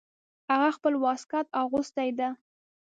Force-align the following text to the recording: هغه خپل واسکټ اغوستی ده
هغه 0.51 0.69
خپل 0.77 0.93
واسکټ 1.03 1.45
اغوستی 1.61 2.09
ده 2.19 2.29